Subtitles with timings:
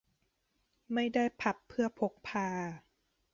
[0.93, 2.49] ไม่ได้พับเพื่อพกพา